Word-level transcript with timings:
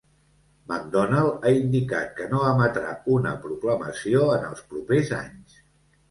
McDonnell 0.69 1.27
ha 1.41 1.51
indicat 1.57 2.07
que 2.19 2.25
no 2.31 2.39
emetrà 2.51 2.93
una 3.17 3.33
proclamació 3.43 4.23
en 4.37 4.47
els 4.49 4.63
propers 4.73 5.13
anys. 5.19 5.59